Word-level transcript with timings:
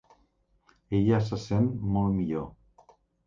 Ella 0.99 1.19
se 1.27 1.39
sent 1.43 1.69
molt 1.97 2.13
millor. 2.21 2.49